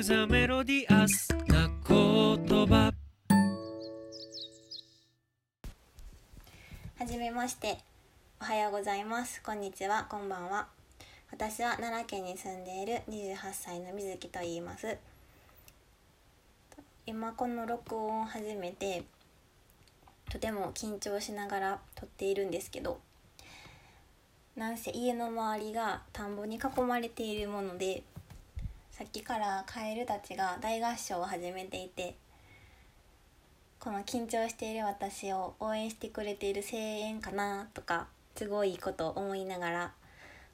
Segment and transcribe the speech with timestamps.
[0.00, 2.90] クザメロディアスな言葉
[6.98, 7.76] はじめまして。
[8.40, 9.42] おはようございます。
[9.42, 10.06] こんにちは。
[10.08, 10.68] こんばんは。
[11.30, 14.96] 私は奈良県に住んでいる28歳の水木と言います。
[17.04, 19.04] 今この録音を始めて
[20.30, 23.00] とても緊張しながら撮っているんですけど
[24.56, 28.02] なんせ家の周りが田んぼに囲まれているもので
[29.00, 32.16] さっきからカエルたちが大合唱を始めていて
[33.78, 39.92] この緊張している私を応援してくれている声援かなとかすごいいいことを思いながら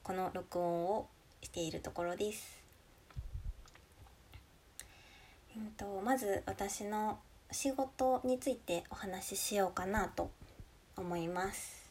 [0.04, 1.08] この録音を
[1.42, 2.62] しているところです。
[5.56, 7.18] えっと、まず私の
[7.50, 10.30] 仕事についてお話ししようかなと
[10.96, 11.90] 思います。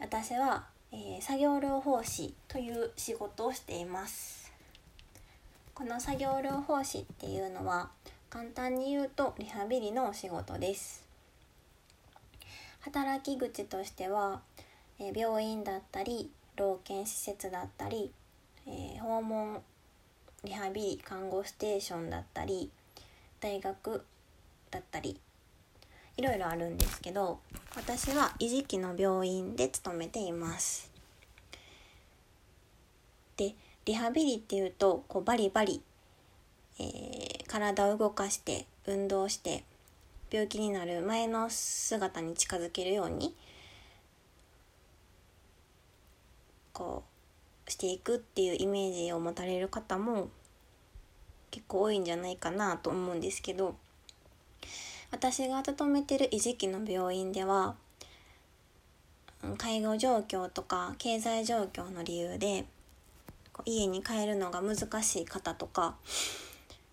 [0.00, 4.41] 私は、えー作業療法士という仕事をしています。
[5.74, 7.90] この作業療法士っていうのは
[8.30, 11.04] 簡単に言うとリハビリのお仕事です。
[12.80, 14.42] 働き口としては、
[14.98, 18.12] 病院だったり老健施設だったり、
[19.00, 19.62] 訪問
[20.44, 22.70] リハビリ看護ステーションだったり
[23.40, 24.04] 大学
[24.70, 25.18] だったり
[26.16, 27.40] いろいろあるんですけど
[27.76, 30.91] 私は維持期の病院で勤めています。
[33.84, 35.82] リハビリっていうとこうバリバリ
[36.78, 39.64] えー体を動かして運動して
[40.30, 43.34] 病気になる前の姿に近づけるように
[46.72, 47.02] こ
[47.66, 50.30] うしていくっていうイメージを持たれる方も
[51.50, 53.76] 結構多いんじゃないかなと思うんですけど
[55.10, 57.74] 私が勤めてる維持期の病院では
[59.58, 62.64] 介護状況とか経済状況の理由で
[63.64, 65.96] 家に帰るのが難しい方とか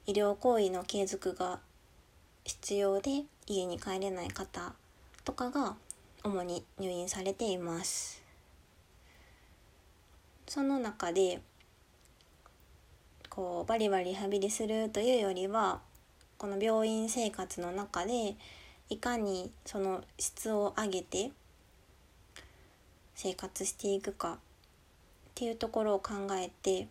[0.06, 1.60] 医療行為の継続が
[2.44, 4.74] 必要で家に帰れない方
[5.24, 5.76] とかが
[6.24, 8.22] 主に入院されています。
[10.48, 11.42] その中で
[13.30, 15.80] こうバリバリリハビリするというよりは
[16.40, 18.36] この病院生活の中で
[18.90, 21.32] いかにその質を上げて
[23.14, 24.40] 生活していくか
[25.40, 26.90] っていうところを考えて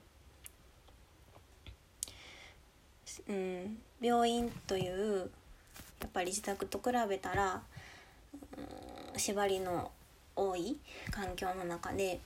[3.29, 5.31] うん、病院という
[6.01, 7.61] やっぱり自宅と比べたら、
[9.13, 9.91] うん、縛りの
[10.35, 10.79] 多い
[11.11, 12.21] 環境の中で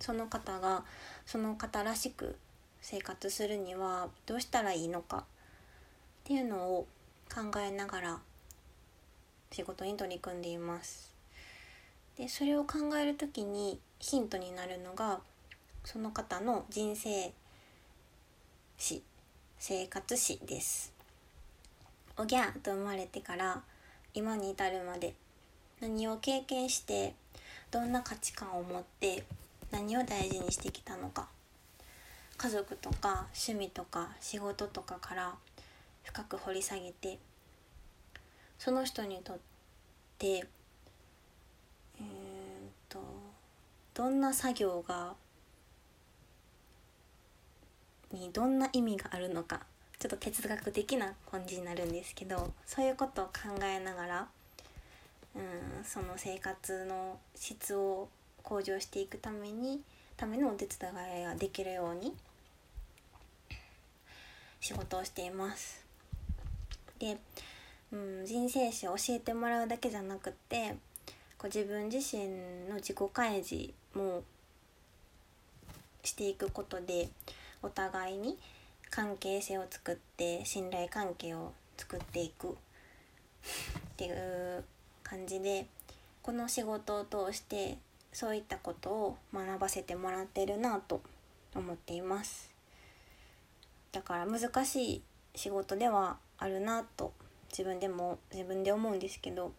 [0.00, 0.82] その方が
[1.24, 2.34] その方らしく
[2.80, 5.22] 生活するにはどうしたらいいのかっ
[6.24, 6.88] ていうのを
[7.32, 8.18] 考えながら
[9.52, 11.14] 仕事に取り組んでいます。
[12.16, 15.20] でそれを考える時にヒントになるのが
[15.90, 17.32] その方の人生
[18.76, 19.02] 史
[19.58, 20.92] 生活史です。
[22.18, 23.62] おぎゃーと生まれてから
[24.12, 25.14] 今に至るまで
[25.80, 27.14] 何を経験して
[27.70, 29.24] どんな価値観を持って
[29.70, 31.26] 何を大事にしてきたのか。
[32.36, 35.36] 家族とか趣味とか仕事とかから
[36.04, 37.18] 深く掘り下げて
[38.58, 39.38] その人にとっ
[40.18, 40.44] てえーっ
[42.90, 42.98] と
[43.94, 45.14] どんな作業が
[48.12, 49.60] にどんな意味があるのか
[49.98, 53.32] ちょっと哲学的な感じになるんですけどそういうことを考
[53.64, 54.28] えながら
[55.34, 58.08] うんその生活の質を
[58.42, 59.80] 向上していくために
[60.16, 62.12] ためのお手伝いができるように
[64.60, 65.84] 仕事をしています。
[66.98, 67.18] で、
[67.92, 70.74] うん、人生史を教えてもらうだけじゃなくって
[71.38, 72.24] こう自分自身
[72.68, 74.24] の自己開示も
[76.02, 77.08] していくことで
[77.62, 78.38] お互いに
[78.90, 82.50] 関係性を作って信頼関係を作っていく。
[82.50, 82.54] っ
[83.96, 84.64] ていう
[85.02, 85.66] 感じで
[86.22, 87.78] この仕事を通して
[88.12, 91.00] そういったことを学ばせてもらってるなと
[91.54, 92.50] 思っています。
[93.92, 95.02] だから難しい
[95.34, 97.12] 仕事ではあるなと
[97.50, 99.52] 自分でも自分で思うんですけど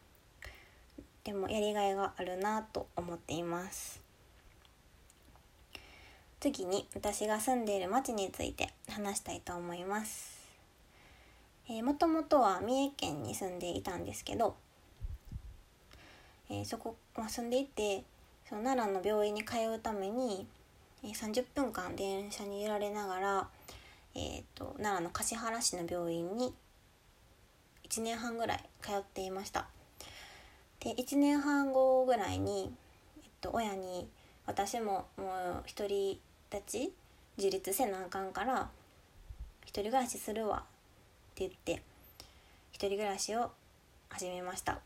[1.23, 4.08] でもやりがいがあるなと思っています。
[6.41, 10.39] 次に私が住んでいる町について話したいと思います。
[11.69, 14.55] え、もともとは三重県に住んでいたんですけど、
[16.49, 18.05] えーそこ、まあ、住んでいて
[18.47, 20.47] その奈良の病院に通うために、
[21.03, 23.47] えー30分間電車に揺られながら、
[24.15, 26.53] えー、と奈良の橿原市の病院に
[27.89, 29.67] 1年半ぐらい通っていました。
[30.79, 32.73] で1年半後ぐらいに、
[33.23, 34.07] えっと、親に
[34.45, 35.25] 私もも
[35.59, 36.17] う一人
[36.51, 36.93] 立ち
[37.37, 38.69] 自立せなあかんから
[39.61, 40.61] 一人暮らしするわっ
[41.35, 41.83] て言って
[42.71, 43.51] 一人暮らしを
[44.09, 44.79] 始めました。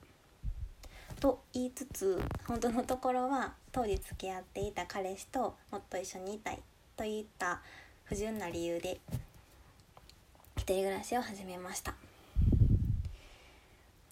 [1.20, 6.60] と言いつつ本当のところは当時付き合っていた彼氏ともっと一緒にいたい
[6.98, 7.62] といった
[8.04, 9.00] 不純な理由で
[10.58, 11.96] 一人暮らしを始めました。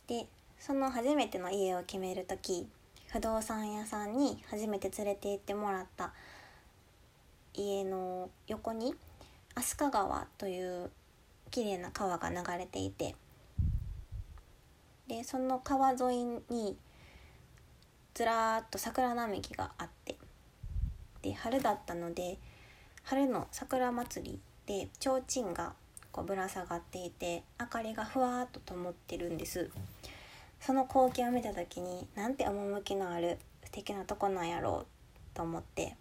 [0.07, 0.25] で
[0.57, 2.65] その初めての家を決める時
[3.09, 6.13] 不動産屋さんに初めて連れて行ってもらった
[7.53, 8.95] 家の横に
[9.55, 10.89] 飛鳥川という
[11.49, 13.15] 綺麗な川が流れていて
[15.07, 16.77] でその川沿いに
[18.13, 20.15] ずらーっと桜並木があって
[21.21, 22.37] で春だったので
[23.03, 25.73] 春の桜祭りで提灯が
[26.11, 29.69] こうぶら下がっていて明かりがふわーっと灯ってるんです。
[30.59, 35.95] その光景を見た時になんて趣のある素敵なとこなんやろうと思って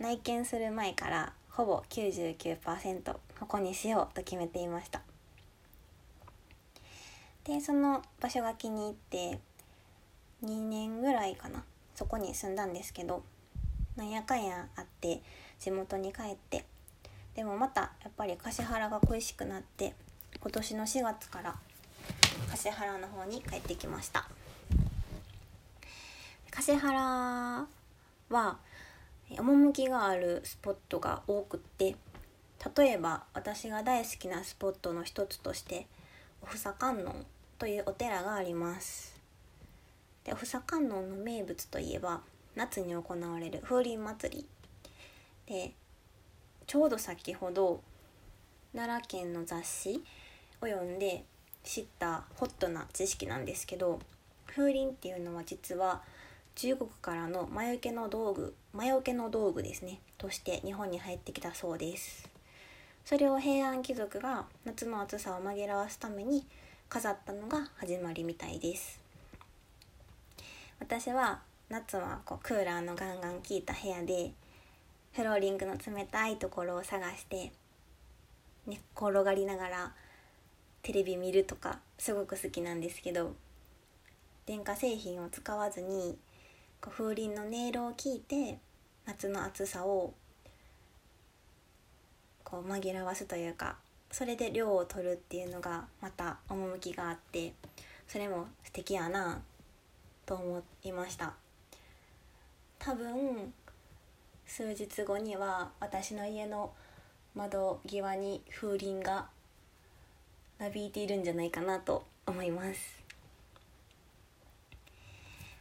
[0.00, 5.02] 内見する前からほぼ99%ここにしようと決めていました。
[7.44, 9.38] でその場所が気に入って
[10.42, 11.64] 2年ぐらいかな
[11.94, 13.22] そこに住んだんですけど
[13.96, 15.20] なんやかんやあって
[15.58, 16.64] 地元に帰って
[17.34, 19.94] でもまたやっぱり橿原が恋しくなって
[20.40, 21.56] 今年の4月から
[22.50, 24.26] 橿原の方に帰ってきました。
[26.50, 27.68] 橿原
[28.30, 28.58] は
[29.38, 31.96] 趣があるスポットが多くって
[32.76, 35.86] 例えば私が大好きなスポットの一つとして
[36.42, 37.26] おふさ観音
[37.58, 39.18] というお寺があります。
[40.24, 42.20] でおふさ観音の名物といえば
[42.54, 44.46] 夏に行われる風鈴祭り。
[45.46, 45.72] で
[46.66, 47.82] ちょうど先ほど
[48.74, 50.04] 奈良県の雑誌
[50.60, 51.24] を読んで
[51.64, 54.00] 知ったホットな知識なんですけど
[54.46, 56.02] 風鈴っていうのは実は
[56.54, 60.00] 中国からの魔除けの道具魔除けの道具ですね。
[60.16, 62.28] として日本に入ってきたそうです。
[63.04, 66.46] それを平安貴族が夏の暑さを紛らわすために
[66.88, 69.00] 飾ったのが始まりみたいです。
[70.78, 74.32] 私は夏はこうクーラーのガンガン効いた部屋で
[75.12, 77.52] フローリングの冷たいところを探して
[78.66, 79.92] 寝っ転がりながら
[80.82, 83.34] テレビ見るとかすごく好きなんですけど
[84.46, 86.16] 電化製品を使わずに
[86.80, 88.58] こう風鈴の音色を聞いて
[89.06, 90.14] 夏の暑さを
[92.44, 93.76] こう紛らわすというか
[94.10, 97.52] それで涼を取るっていうのがまた趣があって
[98.08, 99.40] それも素敵やな
[100.26, 101.34] と思いました。
[102.78, 103.52] 多分
[104.46, 106.72] 数日後には私の家の
[107.34, 109.26] 窓際に風鈴が
[110.58, 113.00] なびいているんじゃないかなと思います。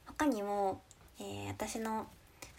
[0.06, 0.82] 他にも、
[1.22, 2.08] えー、私の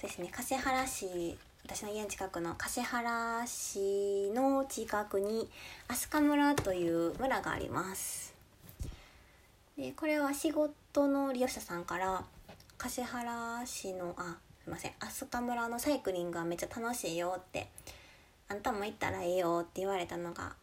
[0.01, 5.49] そうですね橿原市私の家の近くの橿原市の近くに
[5.89, 8.35] 飛鳥村という村があります。
[9.77, 12.23] でこれは仕事の利用者さんから
[12.77, 17.69] 橿原市のあすいません飛鳥村のサイクリングはめっちゃ楽しいよって
[18.49, 20.55] あんたも行ったらいいよって言われたのが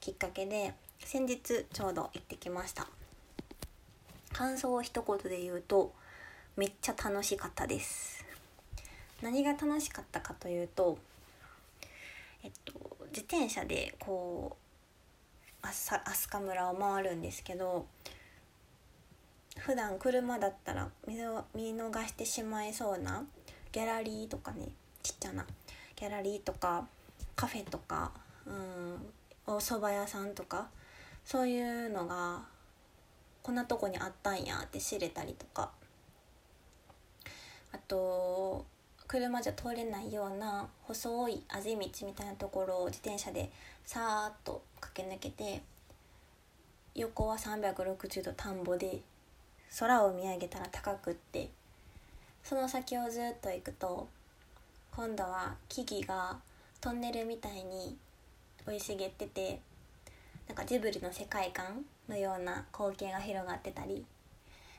[0.00, 0.74] きっかけで
[1.04, 2.88] 先日ちょうど行ってきました。
[4.32, 5.92] 感想を一言で言うと
[6.60, 8.22] めっちゃ楽しかったです。
[9.22, 10.98] 何が楽しかったかというと
[12.42, 12.74] えっと
[13.06, 14.58] 自転車でこ
[15.62, 17.86] う飛鳥村を回るんですけど
[19.56, 23.24] 普段車だったら見逃してしまいそうな
[23.72, 24.68] ギャラリーとかね
[25.02, 25.46] ちっちゃな
[25.96, 26.86] ギャラリーとか
[27.36, 28.12] カフェとか
[28.44, 30.68] うんお蕎麦屋さんとか
[31.24, 32.42] そういうのが
[33.42, 35.70] こんなとこにあったんやって知れたりとか
[37.72, 38.64] あと
[39.06, 43.50] 車じゃ通れないような細いあぜ道みたいなところを自転車で
[43.84, 45.62] さーっと駆け抜けて
[46.94, 49.00] 横は360度田んぼで
[49.78, 51.50] 空を見上げたら高くって。
[52.42, 54.08] その先をずっと行くと
[54.90, 56.38] 今度は木々が
[56.80, 57.96] トンネルみたいに
[58.64, 59.60] 生い茂ってて
[60.48, 64.04] なんかジブリの世界観のような光景が広がってたり。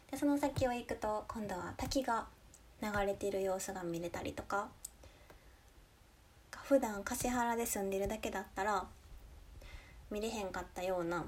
[0.09, 2.25] でその先を行くと今度は滝が
[2.81, 4.69] 流れてる様子が見れたりとか。
[6.71, 8.85] 普段橿原で住んでるだけだったら
[10.09, 11.25] 見れへんかったような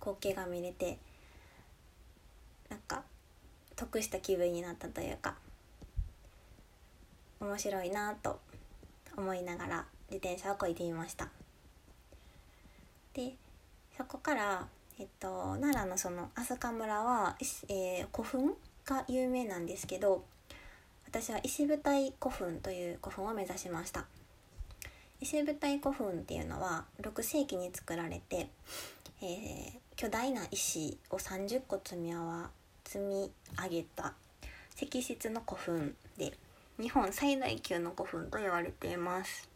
[0.00, 0.98] 光景が見れて
[2.68, 3.04] なんか
[3.74, 5.36] 得した気分になったというか
[7.40, 8.38] 面白いなと
[9.16, 11.30] 思いながら自転車をこいでみました。
[13.14, 13.32] で
[13.96, 14.66] そこから
[14.98, 17.34] えっと奈良のその飛鳥村は、
[17.70, 18.54] えー、古墳
[18.88, 20.24] が有名なんですけど
[21.06, 24.06] 私は石舞台古墳という古墳を目指しました。
[25.20, 28.48] 石舞台古墳っていうのは6世紀に作られて、
[29.20, 32.12] えー、巨大な石を30個積み
[32.84, 33.30] 積み
[33.60, 34.14] 上げた
[34.76, 36.32] 石室の古墳で
[36.80, 39.48] 日本最大級の古墳と言われています。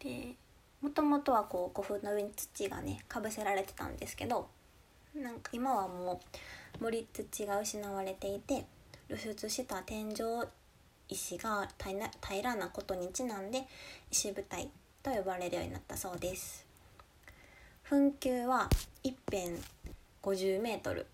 [0.00, 0.34] で
[0.80, 4.48] もともとはこう古墳の上に土がねかぶせられてたんですけど
[5.14, 6.36] なんか今はもう
[6.80, 8.64] 盛り土が失われていて
[9.08, 10.14] 露出した天井
[11.08, 13.62] 石が平らなことにちなんで
[14.10, 14.68] 石舞台
[15.02, 16.66] と呼ばれるようになったそうです。
[17.84, 18.68] 墳丘は
[19.04, 19.54] 一辺
[20.22, 21.06] 50メートル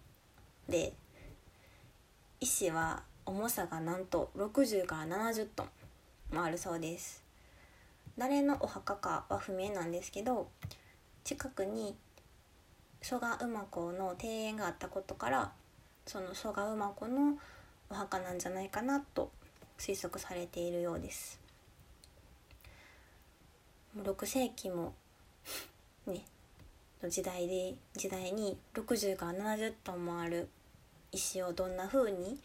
[0.68, 0.94] で
[2.40, 5.64] 石は重さがなんと60から70ト
[6.32, 7.22] ンもあるそうです。
[8.16, 10.48] 誰のお墓かは不明なんですけど
[11.24, 11.94] 近くに
[13.02, 15.52] 蘇我馬子の庭園があったことから
[16.06, 17.36] その蘇我馬子の
[17.90, 19.30] お墓なんじゃないかなと
[19.78, 21.40] 推測されているようです。
[24.00, 24.94] 6世紀も
[26.06, 26.22] ね
[27.06, 30.48] 時代で時代に60から70トンもある
[31.10, 32.38] 石をどんな風に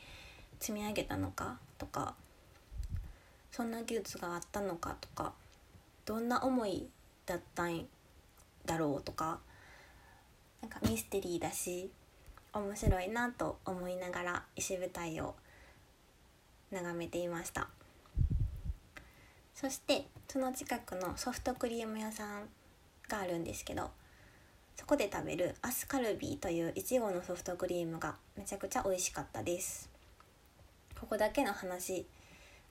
[0.60, 2.16] 積み上げたのかとか
[3.52, 5.34] そんな技術があったのかとか
[6.06, 6.88] どんな思い
[7.26, 7.86] だったん
[8.66, 9.40] だろうとか
[10.62, 11.92] なんかミステリーだし
[12.54, 15.36] 面白いなと思いながら石舞台を
[16.72, 17.70] 眺めていました。
[19.54, 22.48] そしてその近くのソフトクリーム屋さん
[23.10, 23.90] があるんですけど
[24.76, 29.90] そこで食べるアスカルビーといういちごのソフトクリームがめちゃくちゃ美味しかったです。
[31.00, 32.06] ここだけの話。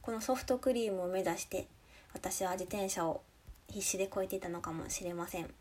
[0.02, 1.66] このソフトクリームを目指して
[2.14, 3.22] 私は自転車を
[3.68, 5.52] 必死でこいていたのかもしれません。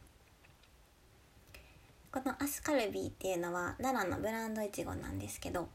[2.16, 5.68] このアスカルビーっていうのは奈良のブランドいちごなんですけど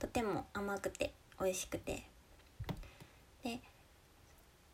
[0.00, 2.02] とても甘くて美味しくて。
[3.44, 3.60] で、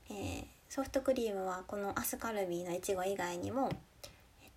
[0.09, 3.69] えー、ソフトクリームはこのアスカルビーのいちご以外にも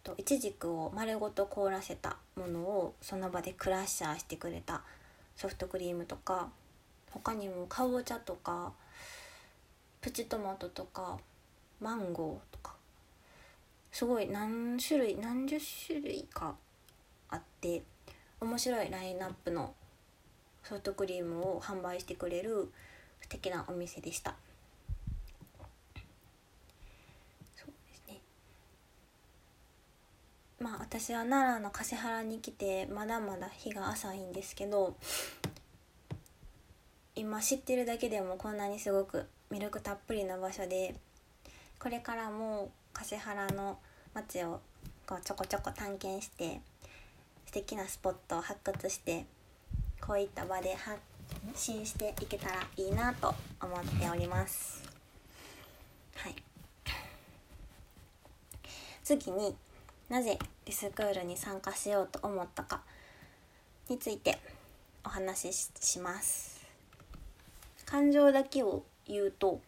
[0.02, 4.84] といちじくを丸ごと凍らせたものをその場でクラッシャーしてくれた
[5.36, 6.48] ソフトクリームとか
[7.12, 8.72] 他にもかぼちゃとか
[10.00, 11.18] プチトマトとか
[11.82, 12.77] マンゴーとか
[13.92, 16.56] すごい何種類何十種類か
[17.30, 17.84] あって
[18.40, 19.74] 面白いラインナップの
[20.64, 22.72] ソフトクリームを販売してくれる
[23.22, 24.36] 素敵なお店でした
[27.56, 28.22] そうですね。
[30.60, 34.96] まあ私は奈良の橿原に来てまだまだ日が浅いんですけど
[37.16, 40.96] 今知ってるだけでもこんなにすごく魅力たっぷりな場所で
[41.80, 43.78] これからも橿原の
[44.14, 44.60] 街を
[45.06, 46.60] こうちょこちょこ探検して
[47.46, 49.26] 素敵なスポットを発掘して
[50.02, 51.00] こういった場で発
[51.56, 54.84] 信していけたらいいなと思っております。
[56.16, 56.36] はい、
[59.04, 59.56] 次に
[60.10, 62.82] なぜディスクールに参加しようと思ったか
[63.88, 64.40] について
[65.06, 66.66] お話しします
[67.86, 69.62] 感情だけを言うと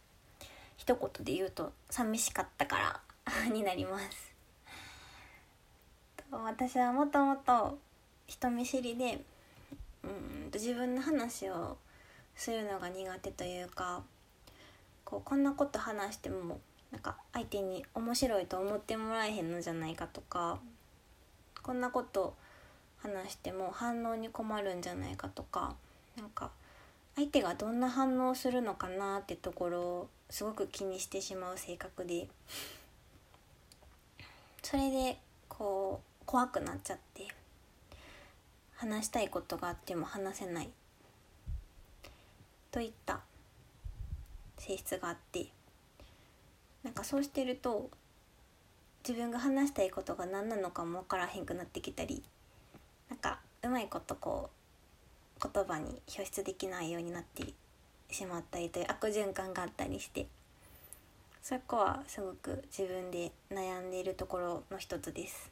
[0.77, 2.99] 一言で言うと寂しかったから
[3.51, 4.33] になります。
[6.31, 7.79] 私はもともと
[8.27, 9.23] 人見知りで
[10.03, 11.77] うん自分の話を
[12.35, 14.03] するのが苦手というか
[15.03, 16.59] こうこんなこと話しても
[16.91, 20.59] なんか相手に面白いと思ってもらえへんのじゃないかとか
[21.63, 22.35] こんなこと
[23.01, 25.75] 話しても反応に困るんじゃないかとか
[26.15, 26.51] なんか
[27.15, 32.27] 相手がどんな反応するのかなってところをすごく気にしてしまう性格で。
[34.61, 37.27] それでこう怖くなっちゃって
[38.75, 40.69] 話したいことがあっても話せない。
[42.71, 43.21] といった
[44.57, 45.47] 性質があって
[46.83, 47.89] なんかそうしてると
[49.07, 52.23] 自分が話したいことが何なのかも分からへんくなってきたり
[53.09, 54.49] なんかうまいことこ
[55.43, 57.53] う言葉に表出できないようになって
[58.11, 60.27] しまったりという悪循環があったりして
[61.41, 65.51] そこはすごく自分で悩んでいるところの一つです。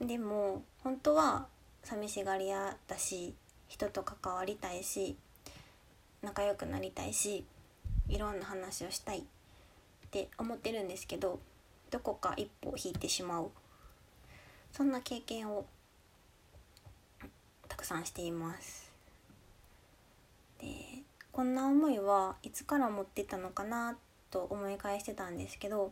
[0.00, 1.46] でも本当は
[1.82, 3.34] 寂しがり屋だし
[3.68, 5.16] 人と関わりたいし
[6.22, 7.44] 仲良くなりたいし
[8.08, 9.22] いろんな話をしたいっ
[10.10, 11.38] て思ってるんですけど
[11.90, 13.50] どこか一歩引いてしまう
[14.72, 15.64] そんな経験を
[17.68, 18.83] たくさんしています
[21.34, 23.96] こんな思いはいつから持ってたのかな
[24.30, 25.90] と思い返してたんですけど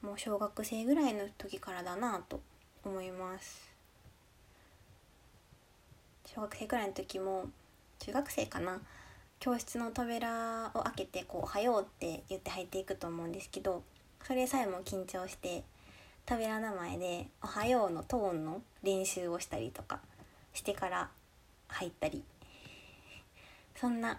[0.00, 2.40] もう小学生ぐらいの時からだなと
[2.82, 3.70] 思います。
[6.24, 7.50] 小学生ぐらいの時も
[7.98, 8.80] 中学生かな。
[9.40, 13.82] 教室の扉を開けてこう「おはよう」って言って入っていくと思うんですけど
[14.22, 15.64] それさえも緊張して
[16.24, 20.00] 扉の前で「おはよう」のトーンの練習をしたりとか
[20.54, 21.10] してから
[21.68, 22.24] 入ったり。
[23.78, 24.18] そんな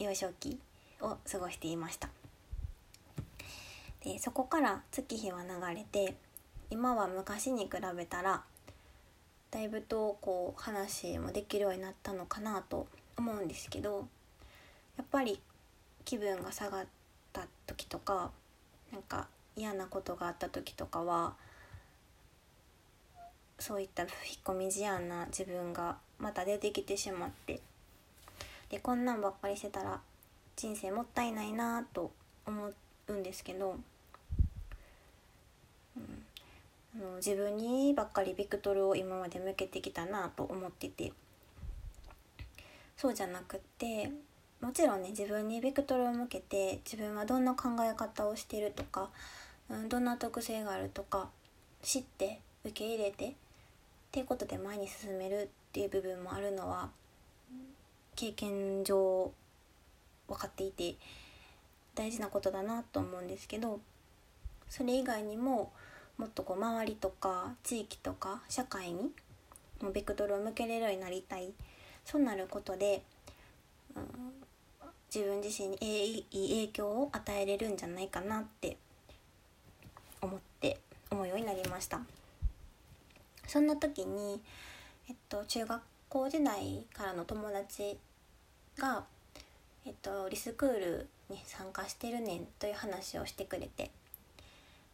[0.00, 0.58] 幼少期
[1.00, 2.08] を過ごしていました。
[4.02, 6.16] でそこから月日は流れて
[6.70, 8.42] 今は昔に比べたら
[9.50, 12.86] だいぶとこう話もできるようになったのかなと
[13.18, 14.06] 思うんですけど
[14.96, 15.40] やっぱり
[16.04, 16.86] 気分が下がっ
[17.32, 18.30] た時とか
[18.90, 21.34] なんか嫌なことがあった時とかは
[23.58, 24.10] そういった引っ
[24.42, 27.60] 込み思案な自分がまた出てきてしまって
[28.70, 30.00] でこんなんばっかりしてたら
[30.56, 32.12] 人生もったいないなと
[32.46, 32.72] 思
[33.08, 33.76] うんですけど、
[35.96, 36.24] うん、
[36.96, 41.12] あの自分にばっかりビクトルを今まで向けてきたなと思ってて
[42.96, 44.12] そうじゃなくって
[44.60, 49.08] もちろんね自分にビクトルを向けて自分はどんな考え方をしてるとか、
[49.68, 51.30] うん、どんな特性があるとか
[51.82, 53.32] 知って受け入れてっ
[54.12, 56.90] ていうことで前に進めるっていう部分もあるのは
[58.20, 59.32] 経験上
[60.28, 60.96] 分かっていて
[61.94, 63.80] 大事なことだなと思うんですけど
[64.68, 65.72] それ以外にも
[66.18, 69.10] もっとこう周りとか地域とか社会に
[69.80, 71.54] もベクトルを向けれるようになりたい。
[72.04, 73.02] そうなることで、
[73.96, 74.04] うん、
[75.14, 78.76] 自分自身にいい影響を与えれるんじゃないかなって
[80.20, 80.78] 思って
[81.10, 82.00] 思うようになりました。
[83.46, 84.42] そんな時に、
[85.08, 87.98] えっと、中学校時代からの友達
[88.78, 89.04] が、
[89.86, 93.90] えっと、リスクールに参加してるねんという話をしてくれて。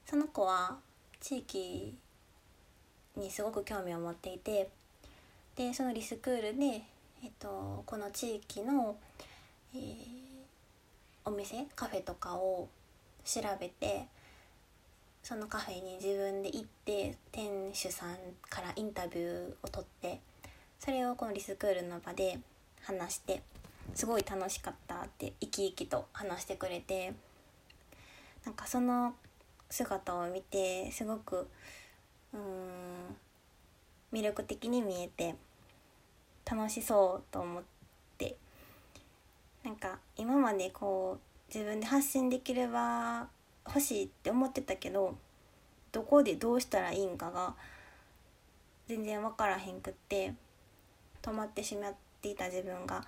[0.09, 0.77] その子は
[1.21, 1.99] 地域
[3.17, 4.71] にすごく興味を持っていて
[5.57, 6.83] でそのリスクールで、
[7.25, 8.97] えっと、この地域の、
[9.75, 9.81] えー、
[11.25, 12.69] お店カフェとかを
[13.25, 14.07] 調べて
[15.25, 18.11] そのカフェに自分で行って店主さん
[18.49, 20.21] からインタビューを取って
[20.79, 22.39] それをこのリスクールの場で
[22.83, 23.43] 話して。
[23.95, 27.15] すごい楽しかったって生き生きと話してくれて
[28.45, 29.15] なんかその
[29.71, 31.49] 姿を見てすごく
[32.33, 33.17] うん
[34.13, 35.35] 魅力的に見えて
[36.49, 37.63] 楽しそうと思っ
[38.19, 38.37] て
[39.65, 43.27] なんか今までこう自分で発信できれば
[43.67, 45.17] 欲しいって思ってたけど
[45.93, 47.55] どこでどうしたらいいんかが
[48.87, 50.35] 全然分からへんくって
[51.23, 53.05] 止まってしまっていた自分が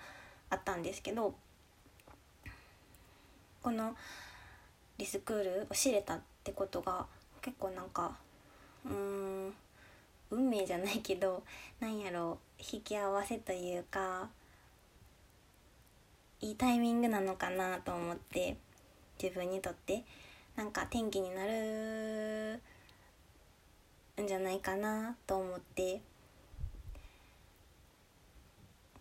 [0.50, 1.34] あったんですけど
[3.62, 3.94] この
[4.96, 7.06] リスクールを知れたってことが
[7.40, 8.16] 結構なんか
[8.84, 8.92] うー
[9.48, 9.54] ん
[10.30, 11.42] 運命じゃないけど
[11.80, 14.28] なんやろう引き合わせというか
[16.40, 18.56] いいタイミングなのかなと思って
[19.20, 20.04] 自分にとって
[20.56, 22.60] なんか転機になる
[24.22, 26.00] んじゃないかなと思って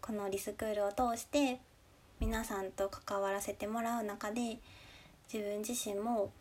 [0.07, 1.59] このリスクールを通して
[2.21, 4.57] 皆さんと関わらせてもらう中で
[5.31, 6.31] 自分自身も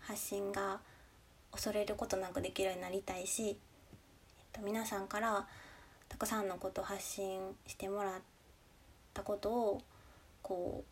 [0.00, 0.80] 発信が
[1.52, 3.54] 恐れることなくできるようになりたいし、えっ
[4.52, 5.46] と、皆さんから
[6.08, 8.20] たくさんのことを発信してもらっ
[9.14, 9.82] たことを
[10.42, 10.82] こ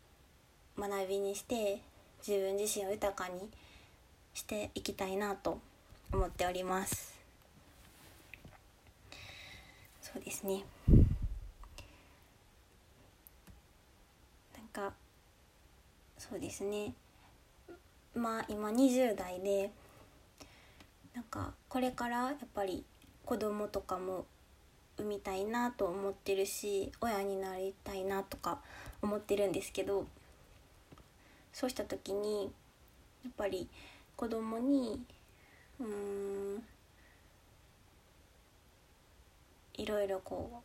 [0.77, 1.81] う学びにして
[2.25, 3.41] 自分自身を豊かに
[4.33, 5.59] していきたいなと
[6.13, 7.13] 思っております。
[10.01, 10.63] そうですね
[14.55, 14.93] なんか
[16.17, 16.93] そうですね。
[18.15, 19.71] まあ今20代で
[21.13, 22.85] なんかこれからやっぱり
[23.25, 24.25] 子供とかも
[24.97, 28.59] 産みたいなと思ってるし親になりたいなとか
[29.01, 30.05] 思ってるんですけど
[31.53, 32.51] そうした時に
[33.23, 33.67] やっぱり
[34.15, 35.01] 子供に
[35.79, 36.63] うん
[39.75, 40.61] いろいろこ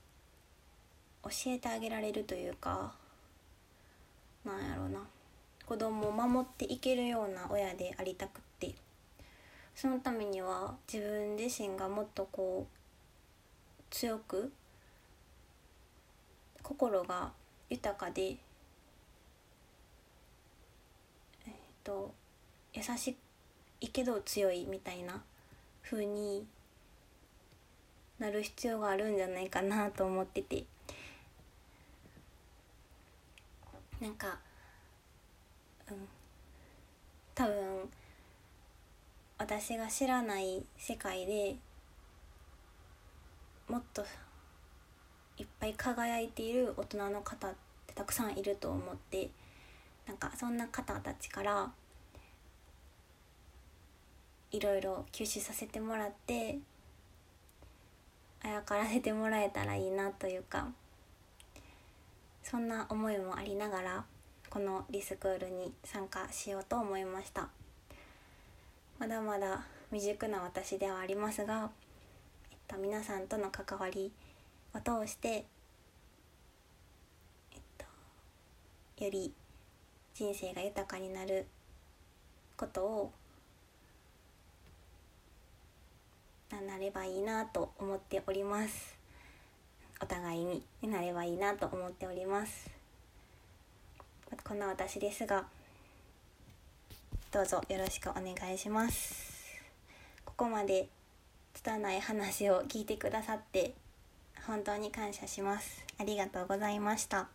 [1.24, 2.94] う教えてあげられるというか
[4.46, 5.00] なんやろうな。
[5.66, 8.74] 子供を守っていけるような親でありたくって。
[9.74, 12.76] そのためには自分自身がもっとこう
[13.90, 14.50] 強く
[16.62, 17.32] 心が
[17.68, 18.36] 豊かでえ
[21.50, 21.52] っ
[21.84, 22.14] と
[22.72, 23.16] 優し
[23.82, 25.22] いけど強いみたいな
[25.82, 26.46] 風に
[28.18, 30.64] なる必要があるんじゃないかなと思ってて。
[34.00, 34.38] なんか
[35.90, 36.08] うん。
[37.34, 37.54] 多分
[39.38, 41.56] 私が知らない世界で
[43.68, 44.02] もっと
[45.36, 47.54] いっぱい輝いている大人の方っ
[47.86, 49.28] てたくさんいると思って
[50.06, 51.70] なんかそんな方たちから
[54.50, 56.58] いろいろ吸収させてもらって
[58.42, 60.68] あやからせてもらえたらいいなというか。
[62.48, 64.04] そんな思いもありながら
[64.50, 67.48] このリスクールに参加しようと思いました。
[69.00, 71.70] まだまだ未熟な私ではありますが、
[72.52, 74.12] えっと、皆さんとの関わり
[74.72, 75.28] を通して、
[77.52, 77.60] えっ
[78.96, 79.34] と、より
[80.14, 81.46] 人生が豊かになる
[82.56, 83.12] ことを
[86.64, 89.05] なればいいなと思っております。
[90.00, 92.70] お互いになればいいなと思っております。
[94.44, 95.46] こんな私ですが
[97.32, 99.36] どうぞよろしくお願いします。
[100.24, 100.88] ここまで
[101.54, 103.74] 拙い話を聞いてくださって
[104.46, 105.84] 本当に感謝します。
[105.98, 107.28] ありがとうございました。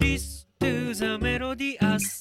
[0.00, 2.13] リス to the melodious